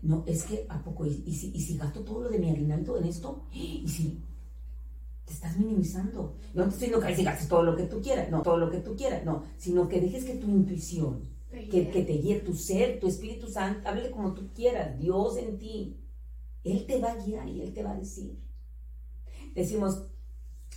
No, 0.02 0.24
es 0.28 0.44
que, 0.44 0.66
¿a 0.70 0.82
poco? 0.82 1.06
¿Y, 1.06 1.34
si, 1.34 1.52
y 1.54 1.62
si 1.62 1.78
gasto 1.78 2.02
todo 2.02 2.24
lo 2.24 2.30
de 2.30 2.40
mi 2.40 2.50
aguinaldo 2.50 2.98
en 2.98 3.06
esto? 3.06 3.44
¿Y 3.52 3.88
si 3.88 4.22
te 5.26 5.34
estás 5.34 5.58
minimizando? 5.58 6.36
No 6.54 6.64
te 6.64 6.70
estoy 6.70 6.88
diciendo 6.88 7.06
que 7.06 7.16
si 7.16 7.24
gastes 7.24 7.48
todo 7.50 7.64
lo 7.64 7.76
que 7.76 7.84
tú 7.84 8.02
quieras, 8.02 8.30
no, 8.30 8.42
todo 8.42 8.58
lo 8.58 8.70
que 8.70 8.78
tú 8.78 8.96
quieras, 8.96 9.26
no, 9.26 9.44
sino 9.58 9.90
que 9.90 10.00
dejes 10.00 10.24
que 10.24 10.36
tu 10.36 10.48
intuición, 10.48 11.28
que, 11.50 11.90
que, 11.90 12.04
te 12.04 12.14
guíe 12.14 12.40
tu 12.40 12.54
ser, 12.54 13.00
tu 13.00 13.08
Espíritu 13.08 13.48
Santo, 13.48 13.90
hable 13.90 14.12
como 14.12 14.34
tú 14.34 14.50
quieras, 14.54 14.98
Dios 15.00 15.38
en 15.38 15.58
ti. 15.58 15.98
Él 16.64 16.86
te 16.86 17.00
va 17.00 17.12
a 17.12 17.16
guiar 17.16 17.48
y 17.50 17.62
Él 17.62 17.74
te 17.74 17.84
va 17.84 17.92
a 17.92 18.00
decir. 18.00 18.38
Decimos, 19.56 20.04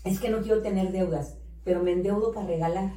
es 0.04 0.21
que 0.21 0.30
no 0.30 0.40
quiero 0.42 0.62
tener 0.62 0.92
deudas, 0.92 1.38
pero 1.64 1.82
me 1.82 1.92
endeudo 1.92 2.32
para 2.32 2.47
regalar. 2.47 2.92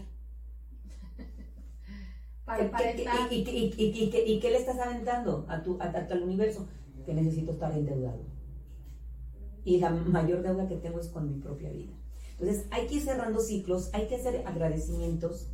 ¿Y, 3.31 4.39
qué 4.39 4.49
le 4.51 4.57
estás 4.57 4.79
aventando 4.79 5.45
a 5.49 5.63
tu, 5.63 5.79
al 5.79 6.23
universo? 6.23 6.67
Que 7.05 7.13
necesito 7.13 7.51
estar 7.51 7.71
endeudado. 7.71 8.23
Y 9.63 9.79
la 9.79 9.89
mayor 9.89 10.43
deuda 10.43 10.67
que 10.67 10.77
tengo 10.77 10.99
es 10.99 11.07
con 11.07 11.27
mi 11.27 11.39
propia 11.39 11.71
vida. 11.71 11.93
Entonces 12.39 12.67
hay 12.71 12.87
que 12.87 12.95
ir 12.95 13.01
cerrando 13.01 13.39
ciclos, 13.39 13.89
hay 13.93 14.07
que 14.07 14.15
hacer 14.15 14.43
agradecimientos 14.45 15.47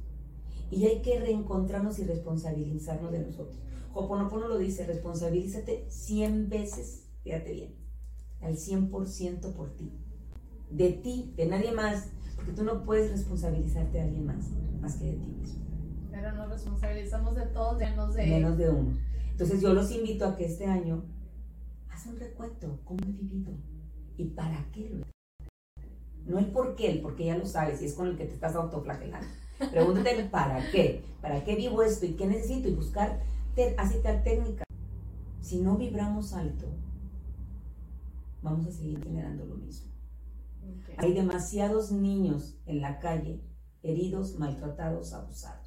y 0.71 0.85
hay 0.85 1.01
que 1.01 1.19
reencontrarnos 1.19 1.99
y 1.99 2.05
responsabilizarnos 2.05 3.11
de 3.11 3.19
nosotros. 3.19 3.59
Hoponopono 3.93 4.47
lo 4.47 4.57
dice, 4.57 4.85
responsabilízate 4.85 5.85
100 5.89 6.49
veces, 6.49 7.03
fíjate 7.23 7.53
bien, 7.53 7.75
al 8.41 8.55
100% 8.55 9.53
por 9.53 9.75
ti. 9.75 9.91
De 10.71 10.89
ti, 10.89 11.33
de 11.35 11.45
nadie 11.45 11.71
más, 11.71 12.09
porque 12.35 12.51
tú 12.53 12.63
no 12.63 12.83
puedes 12.83 13.11
responsabilizarte 13.11 13.97
de 13.97 14.03
alguien 14.03 14.25
más, 14.25 14.49
más 14.81 14.95
que 14.95 15.05
de 15.05 15.13
ti 15.13 15.27
mismo. 15.27 15.59
Pero 16.11 16.31
nos 16.33 16.49
responsabilizamos 16.49 17.35
de 17.35 17.45
todos 17.47 17.77
menos 17.77 18.13
de... 18.15 18.27
Menos 18.27 18.57
de 18.57 18.69
uno. 18.69 18.97
Entonces 19.31 19.61
yo 19.61 19.73
los 19.73 19.91
invito 19.91 20.25
a 20.25 20.35
que 20.35 20.45
este 20.45 20.65
año 20.65 21.03
haz 21.89 22.05
un 22.05 22.19
recuento, 22.19 22.79
cómo 22.83 22.99
he 23.03 23.11
vivido 23.11 23.53
y 24.17 24.25
para 24.25 24.65
qué 24.71 24.89
lo 24.89 24.99
he 24.99 26.29
No 26.29 26.39
el 26.39 26.47
por 26.47 26.75
qué, 26.75 26.91
el 26.91 27.01
por 27.01 27.15
qué 27.15 27.25
ya 27.25 27.37
lo 27.37 27.45
sabes 27.45 27.81
y 27.81 27.85
es 27.85 27.93
con 27.93 28.07
el 28.07 28.17
que 28.17 28.25
te 28.25 28.33
estás 28.33 28.55
autoflagelando. 28.55 29.27
Pregúntate 29.71 30.19
el 30.19 30.29
para 30.29 30.71
qué, 30.71 31.03
para 31.21 31.43
qué 31.43 31.55
vivo 31.55 31.83
esto 31.83 32.05
y 32.05 32.13
qué 32.13 32.25
necesito 32.27 32.67
y 32.67 32.75
buscar, 32.75 33.21
así 33.77 33.99
tal 34.01 34.23
técnica. 34.23 34.63
Si 35.41 35.59
no 35.59 35.75
vibramos 35.75 36.33
alto, 36.33 36.67
vamos 38.41 38.67
a 38.67 38.71
seguir 38.71 39.03
generando 39.03 39.45
lo 39.45 39.55
mismo. 39.55 39.90
Hay 40.97 41.13
demasiados 41.13 41.91
niños 41.91 42.57
en 42.65 42.81
la 42.81 42.99
calle 42.99 43.41
heridos, 43.81 44.37
maltratados, 44.37 45.13
abusados 45.13 45.61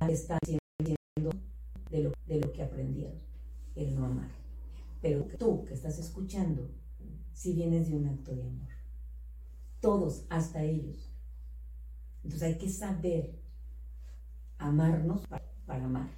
están 0.00 0.38
siendo 0.44 1.30
de 1.90 2.02
lo, 2.02 2.12
de 2.26 2.40
lo 2.40 2.52
que 2.52 2.62
aprendieron, 2.62 3.18
el 3.74 3.94
no 3.94 4.06
amar. 4.06 4.30
Pero 5.00 5.26
tú 5.38 5.64
que 5.64 5.74
estás 5.74 5.98
escuchando, 5.98 6.70
si 7.32 7.52
vienes 7.54 7.88
de 7.88 7.96
un 7.96 8.06
acto 8.06 8.34
de 8.34 8.42
amor. 8.42 8.68
Todos, 9.80 10.26
hasta 10.30 10.62
ellos. 10.62 11.12
Entonces 12.24 12.42
hay 12.42 12.58
que 12.58 12.70
saber 12.70 13.38
amarnos 14.58 15.26
para, 15.26 15.44
para 15.66 15.84
amar. 15.84 16.10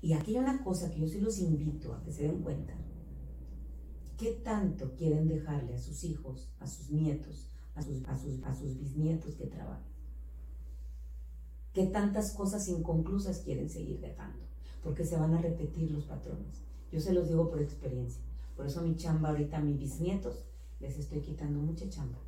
Y 0.00 0.12
aquí 0.12 0.32
hay 0.32 0.42
una 0.42 0.62
cosa 0.62 0.90
que 0.90 1.00
yo 1.00 1.08
sí 1.08 1.20
los 1.20 1.38
invito 1.38 1.94
a 1.94 2.02
que 2.02 2.12
se 2.12 2.24
den 2.24 2.42
cuenta. 2.42 2.74
¿Qué 4.16 4.32
tanto 4.32 4.94
quieren 4.94 5.28
dejarle 5.28 5.74
a 5.74 5.78
sus 5.78 6.02
hijos, 6.04 6.48
a 6.58 6.66
sus 6.66 6.90
nietos, 6.90 7.48
a 7.74 7.82
sus, 7.82 8.78
bisnietos 8.78 9.34
que 9.34 9.46
trabajan? 9.46 9.84
¿Qué 11.74 11.86
tantas 11.86 12.32
cosas 12.32 12.66
inconclusas 12.68 13.40
quieren 13.40 13.68
seguir 13.68 14.00
dejando? 14.00 14.38
Porque 14.82 15.04
se 15.04 15.18
van 15.18 15.34
a 15.34 15.42
repetir 15.42 15.90
los 15.90 16.04
patrones. 16.04 16.62
Yo 16.90 17.00
se 17.00 17.12
los 17.12 17.28
digo 17.28 17.50
por 17.50 17.60
experiencia. 17.60 18.22
Por 18.56 18.66
eso 18.66 18.80
mi 18.80 18.96
chamba 18.96 19.28
ahorita 19.28 19.58
a 19.58 19.60
mis 19.60 19.78
bisnietos 19.78 20.46
les 20.80 20.98
estoy 20.98 21.20
quitando 21.20 21.58
mucha 21.58 21.86
chamba. 21.90 22.18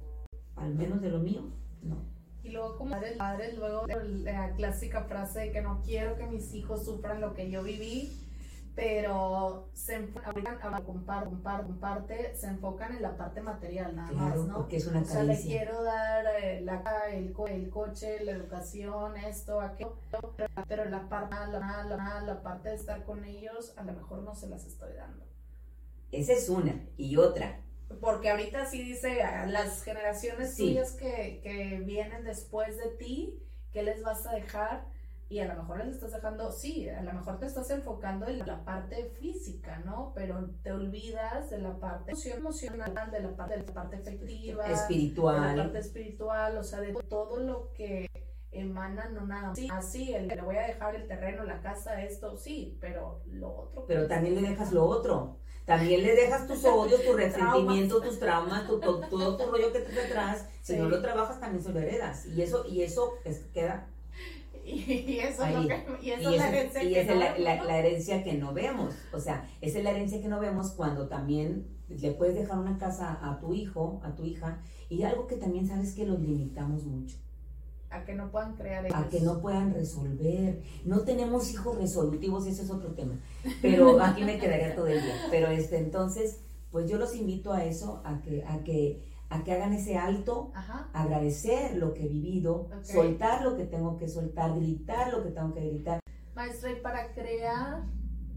Al 0.56 0.74
menos 0.74 1.00
de 1.00 1.08
lo 1.08 1.20
mío, 1.20 1.42
no. 1.82 1.96
Y 2.42 2.50
luego 2.50 2.76
como 2.76 2.94
padres, 3.16 3.56
luego 3.56 3.86
la 3.86 4.54
clásica 4.54 5.04
frase 5.04 5.40
de 5.40 5.52
que 5.52 5.62
no 5.62 5.80
quiero 5.82 6.16
que 6.16 6.26
mis 6.26 6.52
hijos 6.52 6.84
sufran 6.84 7.22
lo 7.22 7.32
que 7.32 7.50
yo 7.50 7.62
viví 7.62 8.12
pero 8.78 9.70
se 9.72 9.96
enfocan, 9.96 10.84
comparte, 10.86 11.30
comparte, 11.66 12.36
se 12.36 12.46
enfocan 12.46 12.94
en 12.94 13.02
la 13.02 13.16
parte 13.16 13.40
material 13.40 13.96
nada 13.96 14.12
más, 14.12 14.36
¿no? 14.36 14.54
Porque 14.54 14.76
es 14.76 14.86
una 14.86 15.00
o 15.00 15.04
sea, 15.04 15.24
le 15.24 15.36
quiero 15.36 15.82
dar 15.82 16.24
eh, 16.40 16.60
la, 16.60 16.80
el, 17.12 17.34
el, 17.48 17.70
coche, 17.70 18.22
la 18.24 18.30
educación, 18.30 19.16
esto, 19.16 19.60
aquello, 19.60 19.98
pero 20.68 20.84
la 20.84 21.08
parte, 21.08 21.34
la, 21.34 21.82
la, 21.86 22.22
la, 22.22 22.42
parte 22.44 22.68
de 22.68 22.76
estar 22.76 23.04
con 23.04 23.24
ellos, 23.24 23.74
a 23.76 23.82
lo 23.82 23.94
mejor 23.94 24.22
no 24.22 24.36
se 24.36 24.48
las 24.48 24.64
estoy 24.64 24.92
dando. 24.92 25.26
Esa 26.12 26.34
es 26.34 26.48
una. 26.48 26.86
Y 26.96 27.16
otra. 27.16 27.60
Porque 28.00 28.30
ahorita 28.30 28.66
sí 28.66 28.84
dice 28.84 29.24
a 29.24 29.46
las 29.46 29.82
generaciones 29.82 30.56
tuyas 30.56 30.92
que, 30.92 31.40
que 31.42 31.80
vienen 31.84 32.22
después 32.22 32.76
de 32.76 32.90
ti, 32.90 33.42
¿qué 33.72 33.82
les 33.82 34.04
vas 34.04 34.24
a 34.24 34.34
dejar? 34.34 34.86
Y 35.30 35.40
a 35.40 35.46
lo 35.46 35.60
mejor 35.60 35.84
les 35.84 35.94
estás 35.94 36.12
dejando, 36.12 36.50
sí, 36.50 36.88
a 36.88 37.02
lo 37.02 37.12
mejor 37.12 37.38
te 37.38 37.46
estás 37.46 37.68
enfocando 37.70 38.26
en 38.26 38.38
la 38.38 38.64
parte 38.64 39.12
física, 39.20 39.78
¿no? 39.84 40.12
Pero 40.14 40.50
te 40.62 40.72
olvidas 40.72 41.50
de 41.50 41.58
la 41.58 41.78
parte 41.78 42.12
emocional, 42.34 43.10
de 43.10 43.20
la 43.20 43.36
parte, 43.36 43.58
de 43.58 43.66
la 43.66 43.72
parte 43.74 43.96
efectiva, 43.96 44.66
espiritual, 44.66 45.50
de 45.50 45.56
la 45.56 45.62
parte 45.64 45.78
espiritual, 45.80 46.56
o 46.56 46.64
sea, 46.64 46.80
de 46.80 46.94
todo 47.08 47.40
lo 47.40 47.72
que 47.74 48.08
emana, 48.52 49.10
no 49.10 49.26
nada 49.26 49.54
sí, 49.54 49.68
así, 49.70 50.14
el, 50.14 50.28
le 50.28 50.40
voy 50.40 50.56
a 50.56 50.66
dejar 50.66 50.94
el 50.94 51.06
terreno, 51.06 51.44
la 51.44 51.60
casa, 51.60 52.02
esto, 52.02 52.38
sí, 52.38 52.78
pero 52.80 53.20
lo 53.26 53.54
otro. 53.54 53.84
Pero 53.86 54.06
también 54.06 54.34
le 54.34 54.40
dejas 54.40 54.72
lo 54.72 54.86
otro. 54.86 55.36
También 55.66 56.02
le 56.02 56.14
dejas 56.14 56.46
tus 56.46 56.64
odios, 56.64 57.04
tu 57.04 57.12
resentimiento, 57.16 58.00
tus 58.00 58.18
traumas, 58.18 58.66
tu, 58.66 58.80
todo, 58.80 59.36
tu 59.36 59.50
rollo 59.50 59.70
que 59.70 59.80
te 59.80 60.00
atrás. 60.00 60.48
Si 60.62 60.74
no 60.78 60.88
lo 60.88 61.02
trabajas, 61.02 61.38
también 61.38 61.62
se 61.62 61.70
lo 61.70 61.80
heredas. 61.80 62.24
Y 62.24 62.40
eso, 62.40 62.64
y 62.66 62.80
eso 62.80 63.12
es, 63.26 63.40
queda 63.52 63.86
y, 64.68 65.18
eso 65.18 65.44
es, 65.44 65.54
lo 65.54 65.68
que, 65.68 65.84
y 66.02 66.10
eso 66.10 66.30
es 66.30 66.36
la 66.36 66.48
herencia, 66.48 66.82
y 66.82 66.92
que, 66.92 67.04
no 67.04 67.14
la, 67.14 67.38
la, 67.38 67.64
la, 67.64 67.78
herencia 67.78 68.22
que 68.22 68.34
no 68.34 68.52
vemos. 68.52 68.94
O 69.12 69.20
sea, 69.20 69.48
esa 69.60 69.78
es 69.78 69.84
la 69.84 69.90
herencia 69.90 70.20
que 70.20 70.28
no 70.28 70.40
vemos 70.40 70.72
cuando 70.72 71.08
también 71.08 71.66
le 71.88 72.12
puedes 72.12 72.34
dejar 72.34 72.58
una 72.58 72.78
casa 72.78 73.18
a 73.22 73.38
tu 73.40 73.54
hijo, 73.54 74.00
a 74.04 74.14
tu 74.14 74.24
hija, 74.24 74.60
y 74.88 75.02
algo 75.02 75.26
que 75.26 75.36
también 75.36 75.66
sabes 75.66 75.94
que 75.94 76.06
los 76.06 76.20
limitamos 76.20 76.84
mucho. 76.84 77.16
A 77.90 78.04
que 78.04 78.14
no 78.14 78.30
puedan 78.30 78.54
crear 78.54 78.84
ellos. 78.84 78.98
A 78.98 79.08
que 79.08 79.20
no 79.20 79.40
puedan 79.40 79.72
resolver. 79.72 80.62
No 80.84 81.00
tenemos 81.00 81.50
hijos 81.50 81.78
resolutivos, 81.78 82.46
ese 82.46 82.62
es 82.62 82.70
otro 82.70 82.92
tema. 82.92 83.18
Pero 83.62 84.00
aquí 84.02 84.24
me 84.24 84.38
quedaría 84.38 84.74
todo 84.74 84.88
el 84.88 85.02
día. 85.02 85.14
Pero 85.30 85.48
este, 85.48 85.78
entonces, 85.78 86.40
pues 86.70 86.90
yo 86.90 86.98
los 86.98 87.16
invito 87.16 87.52
a 87.52 87.64
eso, 87.64 88.02
a 88.04 88.20
que, 88.20 88.44
a 88.44 88.62
que 88.62 89.02
a 89.30 89.44
que 89.44 89.52
hagan 89.52 89.72
ese 89.74 89.98
alto, 89.98 90.52
agradecer 90.92 91.76
lo 91.76 91.92
que 91.92 92.04
he 92.04 92.08
vivido, 92.08 92.68
soltar 92.82 93.42
lo 93.42 93.56
que 93.56 93.64
tengo 93.64 93.98
que 93.98 94.08
soltar, 94.08 94.54
gritar 94.56 95.12
lo 95.12 95.22
que 95.22 95.30
tengo 95.30 95.54
que 95.54 95.60
gritar. 95.60 96.00
Maestra, 96.34 96.72
y 96.72 96.76
para 96.76 97.12
crear 97.12 97.82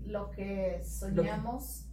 lo 0.06 0.32
que 0.32 0.84
soñamos, 0.84 1.86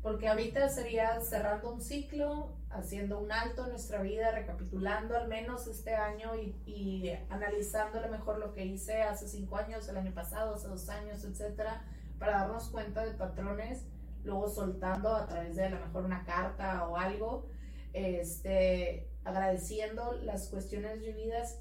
porque 0.00 0.28
ahorita 0.28 0.68
sería 0.70 1.20
cerrando 1.20 1.74
un 1.74 1.82
ciclo, 1.82 2.56
haciendo 2.70 3.18
un 3.18 3.32
alto 3.32 3.64
en 3.64 3.70
nuestra 3.70 4.00
vida, 4.00 4.30
recapitulando 4.30 5.16
al 5.16 5.28
menos 5.28 5.66
este 5.66 5.94
año 5.94 6.34
y, 6.36 6.54
y 6.64 7.10
analizando 7.28 7.98
a 7.98 8.02
lo 8.02 8.08
mejor 8.08 8.38
lo 8.38 8.54
que 8.54 8.64
hice 8.64 9.02
hace 9.02 9.28
cinco 9.28 9.56
años, 9.56 9.88
el 9.88 9.96
año 9.98 10.14
pasado, 10.14 10.54
hace 10.54 10.68
dos 10.68 10.88
años, 10.88 11.22
etcétera, 11.24 11.84
para 12.18 12.38
darnos 12.38 12.70
cuenta 12.70 13.04
de 13.04 13.12
patrones, 13.12 13.84
luego 14.24 14.48
soltando 14.48 15.14
a 15.14 15.26
través 15.26 15.56
de 15.56 15.66
a 15.66 15.70
lo 15.70 15.80
mejor 15.80 16.04
una 16.04 16.24
carta 16.24 16.88
o 16.88 16.96
algo 16.96 17.57
este, 17.92 19.10
agradeciendo 19.24 20.12
las 20.22 20.48
cuestiones 20.48 21.00
vividas. 21.00 21.60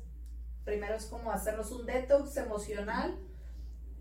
Primero 0.63 0.96
es 0.96 1.05
como 1.05 1.31
hacernos 1.31 1.72
un 1.72 1.86
detox 1.86 2.38
emocional 2.38 3.17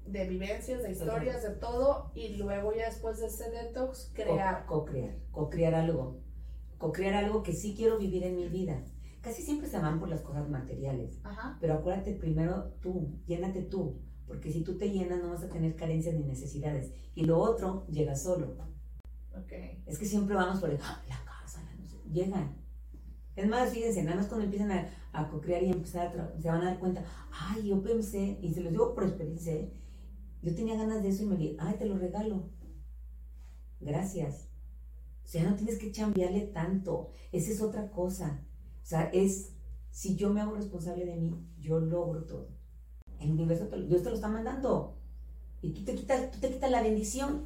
de 0.06 0.28
vivencias, 0.28 0.82
de 0.82 0.92
historias, 0.92 1.42
de 1.42 1.50
todo, 1.50 2.10
y 2.14 2.36
luego 2.36 2.72
ya 2.74 2.86
después 2.86 3.18
de 3.18 3.26
ese 3.26 3.50
detox, 3.50 4.12
crear. 4.14 4.66
Co-crear, 4.66 5.16
co-crear 5.30 5.74
algo. 5.74 6.20
Co-crear 6.78 7.14
algo 7.14 7.42
que 7.42 7.52
sí 7.52 7.74
quiero 7.76 7.98
vivir 7.98 8.24
en 8.24 8.36
mi 8.36 8.48
vida. 8.48 8.84
Casi 9.20 9.42
siempre 9.42 9.68
se 9.68 9.78
van 9.78 9.98
por 9.98 10.08
las 10.08 10.20
cosas 10.20 10.48
materiales. 10.48 11.18
Pero 11.60 11.74
acuérdate 11.74 12.12
primero 12.12 12.74
tú, 12.80 13.18
llénate 13.26 13.62
tú. 13.62 14.00
Porque 14.26 14.52
si 14.52 14.62
tú 14.62 14.76
te 14.76 14.90
llenas 14.90 15.20
no 15.20 15.30
vas 15.30 15.42
a 15.42 15.48
tener 15.48 15.74
carencias 15.74 16.14
ni 16.14 16.24
necesidades. 16.24 16.92
Y 17.14 17.24
lo 17.24 17.38
otro 17.38 17.86
llega 17.88 18.14
solo. 18.14 18.56
Okay. 19.44 19.82
Es 19.86 19.98
que 19.98 20.06
siempre 20.06 20.34
vamos 20.34 20.60
por 20.60 20.70
el, 20.70 20.78
ah, 20.80 21.02
llegan. 22.12 22.56
Es 23.34 23.46
más, 23.46 23.70
fíjense, 23.70 24.02
nada 24.02 24.16
más 24.16 24.26
cuando 24.26 24.44
empiezan 24.44 24.72
a, 24.72 24.88
a 25.12 25.28
co-crear 25.28 25.62
y 25.62 25.70
empezar 25.70 26.18
a 26.18 26.40
se 26.40 26.48
van 26.48 26.62
a 26.62 26.66
dar 26.66 26.78
cuenta, 26.78 27.04
ay, 27.30 27.68
yo 27.68 27.82
pensé, 27.82 28.38
y 28.40 28.52
se 28.52 28.62
los 28.62 28.72
digo 28.72 28.94
por 28.94 29.04
experiencia, 29.04 29.54
¿eh? 29.54 29.72
yo 30.42 30.54
tenía 30.54 30.76
ganas 30.76 31.02
de 31.02 31.08
eso 31.08 31.24
y 31.24 31.26
me 31.26 31.36
dije, 31.36 31.56
ay, 31.58 31.74
te 31.78 31.86
lo 31.86 31.98
regalo. 31.98 32.48
Gracias. 33.80 34.48
O 35.24 35.28
sea, 35.28 35.42
no 35.42 35.56
tienes 35.56 35.78
que 35.78 35.90
chambearle 35.90 36.42
tanto. 36.42 37.10
Esa 37.32 37.50
es 37.50 37.60
otra 37.60 37.90
cosa. 37.90 38.44
O 38.82 38.86
sea, 38.86 39.10
es, 39.12 39.52
si 39.90 40.14
yo 40.14 40.32
me 40.32 40.40
hago 40.40 40.54
responsable 40.54 41.04
de 41.04 41.16
mí, 41.16 41.36
yo 41.58 41.80
logro 41.80 42.24
todo. 42.24 42.48
El 43.18 43.32
universo, 43.32 43.68
Dios 43.88 44.02
te 44.02 44.10
lo 44.10 44.14
está 44.14 44.28
mandando. 44.28 44.96
Y 45.62 45.72
tú 45.72 45.84
te 45.84 45.94
quitas, 45.94 46.30
tú 46.30 46.38
te 46.38 46.52
quitas 46.52 46.70
la 46.70 46.82
bendición. 46.82 47.44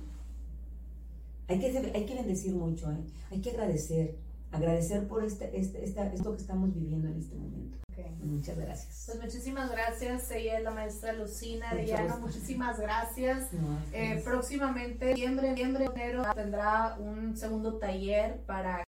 Hay 1.48 1.58
que, 1.58 1.66
hay 1.94 2.06
que 2.06 2.14
bendecir 2.14 2.54
mucho, 2.54 2.92
¿eh? 2.92 3.02
hay 3.30 3.40
que 3.40 3.50
agradecer. 3.50 4.18
Agradecer 4.52 5.07
por 5.07 5.25
este, 5.25 5.59
este, 5.59 5.85
esto 5.85 6.33
que 6.33 6.40
estamos 6.40 6.75
viviendo 6.75 7.09
en 7.09 7.19
este 7.19 7.35
momento. 7.35 7.78
Muchas 8.23 8.59
gracias. 8.59 9.04
Pues 9.07 9.21
muchísimas 9.21 9.71
gracias. 9.71 10.30
Ella 10.30 10.59
es 10.59 10.64
la 10.64 10.71
maestra 10.71 11.12
Lucina 11.12 11.71
Arellano. 11.71 12.19
Muchísimas 12.19 12.78
gracias. 12.78 13.50
Eh, 13.92 14.21
próximamente, 14.25 15.11
noviembre, 15.11 15.50
noviembre, 15.50 15.85
enero, 15.95 16.23
tendrá 16.35 16.97
un 16.99 17.37
segundo 17.37 17.78
taller 17.78 18.40
para 18.47 18.85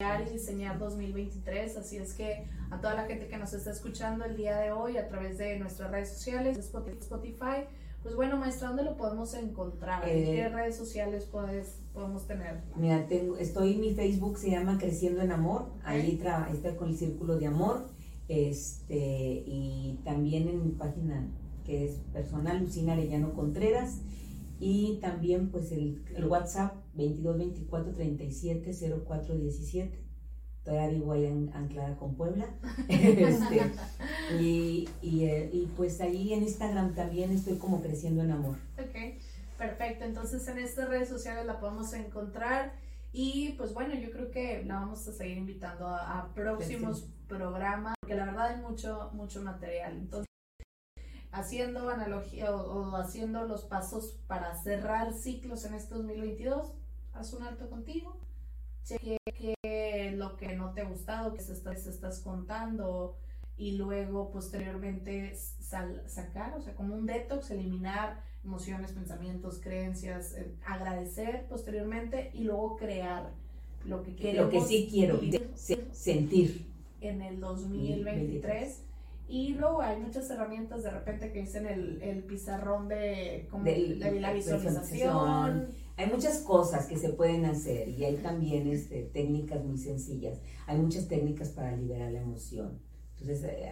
y 0.00 0.32
diseñar 0.32 0.78
2023. 0.78 1.76
Así 1.76 1.98
es 1.98 2.14
que 2.14 2.48
a 2.70 2.80
toda 2.80 2.94
la 2.94 3.04
gente 3.04 3.28
que 3.28 3.36
nos 3.36 3.52
está 3.52 3.70
escuchando 3.70 4.24
el 4.24 4.36
día 4.36 4.56
de 4.58 4.72
hoy 4.72 4.96
a 4.96 5.08
través 5.08 5.38
de 5.38 5.58
nuestras 5.58 5.90
redes 5.90 6.12
sociales, 6.12 6.56
Spotify, 6.56 7.66
pues 8.02 8.14
bueno, 8.14 8.36
maestra, 8.38 8.68
¿dónde 8.68 8.84
lo 8.84 8.96
podemos 8.96 9.34
encontrar? 9.34 10.08
¿En 10.08 10.24
qué 10.24 10.40
eh, 10.40 10.48
redes 10.48 10.76
sociales 10.76 11.26
puedes, 11.26 11.80
podemos 11.92 12.26
tener? 12.26 12.62
Mira, 12.76 13.06
tengo, 13.06 13.36
estoy 13.36 13.74
en 13.74 13.80
mi 13.80 13.94
Facebook, 13.94 14.38
se 14.38 14.50
llama 14.50 14.78
Creciendo 14.78 15.20
en 15.20 15.32
Amor. 15.32 15.66
Ahí, 15.84 16.20
ahí 16.24 16.54
está 16.54 16.76
con 16.76 16.88
el 16.88 16.96
círculo 16.96 17.38
de 17.38 17.46
amor. 17.46 17.88
Este, 18.28 19.42
y 19.46 20.00
también 20.04 20.48
en 20.48 20.64
mi 20.64 20.70
página 20.70 21.28
que 21.64 21.84
es 21.84 21.96
personal, 22.12 22.60
Lucina 22.60 22.94
Arellano 22.94 23.34
Contreras. 23.34 23.98
Y 24.58 24.98
también 25.00 25.50
pues 25.50 25.72
el, 25.72 26.02
el 26.14 26.26
WhatsApp 26.26 26.74
2224 26.94 27.94
37 27.94 28.72
04 29.06 29.34
17 29.36 30.09
todavía 30.64 30.88
vivo 30.88 31.12
ahí 31.12 31.26
en, 31.26 31.50
anclada 31.54 31.96
con 31.96 32.14
Puebla. 32.14 32.46
este, 32.88 33.72
y, 34.38 34.88
y, 35.02 35.24
eh, 35.24 35.50
y, 35.52 35.66
pues 35.76 36.00
ahí 36.00 36.32
en 36.32 36.42
Instagram 36.42 36.94
también 36.94 37.32
estoy 37.32 37.58
como 37.58 37.80
creciendo 37.80 38.22
en 38.22 38.32
amor. 38.32 38.56
Ok, 38.78 39.18
perfecto. 39.58 40.04
Entonces 40.04 40.46
en 40.48 40.58
estas 40.58 40.88
redes 40.88 41.08
sociales 41.08 41.46
la 41.46 41.60
podemos 41.60 41.92
encontrar. 41.92 42.72
Y 43.12 43.54
pues 43.56 43.74
bueno, 43.74 43.94
yo 43.94 44.10
creo 44.12 44.30
que 44.30 44.62
la 44.64 44.76
vamos 44.76 45.06
a 45.08 45.12
seguir 45.12 45.38
invitando 45.38 45.88
a, 45.88 46.30
próximos 46.34 47.08
programas, 47.26 47.94
porque 48.00 48.14
la 48.14 48.26
verdad 48.26 48.48
hay 48.48 48.62
mucho, 48.62 49.10
mucho 49.14 49.42
material. 49.42 49.96
Entonces, 49.96 50.28
haciendo 51.32 51.88
analogía 51.88 52.54
o, 52.54 52.90
o 52.90 52.96
haciendo 52.96 53.46
los 53.46 53.64
pasos 53.64 54.16
para 54.28 54.54
cerrar 54.62 55.12
ciclos 55.12 55.64
en 55.64 55.74
este 55.74 55.96
2022, 55.96 56.72
haz 57.12 57.32
un 57.32 57.42
alto 57.42 57.68
contigo 57.68 58.16
cheque 58.84 59.18
qué 59.24 60.14
lo 60.16 60.36
que 60.36 60.54
no 60.54 60.72
te 60.72 60.82
ha 60.82 60.84
gustado, 60.84 61.34
que 61.34 61.40
se, 61.40 61.52
estás 61.52 62.20
contando 62.20 63.16
y 63.56 63.72
luego 63.72 64.30
posteriormente 64.30 65.34
sacar, 65.34 66.54
o 66.56 66.60
sea, 66.60 66.74
como 66.74 66.94
un 66.94 67.06
detox, 67.06 67.50
eliminar 67.50 68.22
emociones, 68.44 68.92
pensamientos, 68.92 69.60
creencias, 69.62 70.34
eh, 70.34 70.54
agradecer 70.66 71.46
posteriormente 71.48 72.30
y 72.32 72.44
luego 72.44 72.76
crear 72.76 73.30
lo 73.84 74.02
que 74.02 74.16
queremos. 74.16 74.52
Lo 74.52 74.60
que 74.60 74.66
sí 74.66 74.88
quiero 74.90 75.20
sentir. 75.92 76.66
En 77.00 77.22
el 77.22 77.40
2023. 77.40 78.82
Y 79.28 79.54
luego 79.54 79.80
hay 79.80 80.00
muchas 80.00 80.28
herramientas 80.30 80.82
de 80.82 80.90
repente 80.90 81.30
que 81.32 81.42
dicen 81.42 81.66
el, 81.66 82.02
el 82.02 82.24
pizarrón 82.24 82.88
de, 82.88 83.46
como 83.50 83.64
de, 83.64 83.96
la 84.20 84.32
visualización 84.32 85.68
hay 86.00 86.10
muchas 86.10 86.38
cosas 86.38 86.86
que 86.86 86.96
se 86.96 87.10
pueden 87.10 87.44
hacer 87.44 87.90
y 87.90 88.04
hay 88.04 88.16
también 88.16 88.66
este, 88.66 89.02
técnicas 89.02 89.62
muy 89.62 89.76
sencillas. 89.76 90.40
Hay 90.66 90.78
muchas 90.78 91.08
técnicas 91.08 91.50
para 91.50 91.76
liberar 91.76 92.10
la 92.10 92.22
emoción. 92.22 92.80
Entonces, 93.18 93.44
eh, 93.44 93.70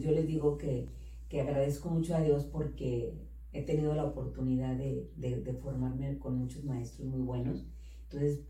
yo 0.00 0.10
les 0.12 0.26
digo 0.26 0.56
que, 0.56 0.88
que, 1.28 1.42
agradezco 1.42 1.90
mucho 1.90 2.16
a 2.16 2.22
Dios 2.22 2.44
porque 2.46 3.12
he 3.52 3.62
tenido 3.64 3.94
la 3.94 4.06
oportunidad 4.06 4.76
de, 4.76 5.10
de, 5.16 5.52
formarme 5.62 6.18
con 6.18 6.38
muchos 6.38 6.64
maestros 6.64 7.06
muy 7.06 7.20
buenos. 7.20 7.66
Entonces, 8.04 8.40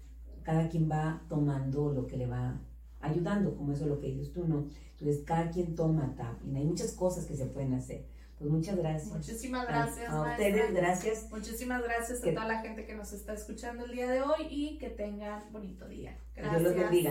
cada 0.45 0.69
quien 0.69 0.89
va 0.89 1.25
tomando 1.29 1.93
lo 1.93 2.07
que 2.07 2.19
le 2.19 2.29
va 2.29 2.63
ayudando, 3.01 3.57
como 3.57 3.73
eso 3.73 3.83
es 3.83 3.91
lo 3.91 3.99
que 3.99 4.13
dices 4.13 4.33
tú, 4.33 4.47
¿no? 4.47 4.69
Entonces, 4.93 5.25
cada 5.25 5.51
quien 5.51 5.75
toma 5.75 6.15
tapping. 6.15 6.55
Hay 6.55 6.65
muchas 6.65 6.93
cosas 6.93 7.25
que 7.27 7.35
se 7.35 7.47
pueden 7.47 7.75
hacer. 7.75 8.07
Pues 8.39 8.51
muchas 8.51 8.77
gracias. 8.77 9.13
Muchísimas 9.13 9.67
gracias. 9.67 10.11
A, 10.11 10.23
ustedes, 10.23 10.73
gracias. 10.73 11.31
Muchísimas 11.31 11.83
gracias 11.83 12.23
a 12.23 12.31
toda 12.33 12.47
la 12.47 12.61
gente 12.61 12.87
que 12.87 12.95
nos 12.95 13.13
está 13.13 13.35
escuchando 13.35 13.85
el 13.85 13.91
día 13.91 14.09
de 14.09 14.23
hoy 14.23 14.47
y 14.49 14.79
que 14.79 14.91
tengan 14.91 15.53
bonito 15.53 15.89
día. 15.89 16.17
Gracias. 16.37 16.61
Dios 16.61 16.63
los 16.63 16.83
bendiga. 16.83 17.03